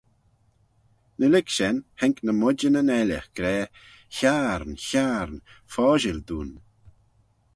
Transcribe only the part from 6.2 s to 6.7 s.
dooin.